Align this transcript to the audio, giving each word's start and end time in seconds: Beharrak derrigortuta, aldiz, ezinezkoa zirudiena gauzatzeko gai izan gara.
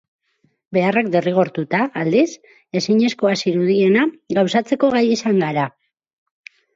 Beharrak 0.75 1.09
derrigortuta, 1.15 1.81
aldiz, 2.03 2.23
ezinezkoa 2.81 3.33
zirudiena 3.41 4.07
gauzatzeko 4.39 4.89
gai 4.97 5.03
izan 5.17 5.45
gara. 5.45 5.67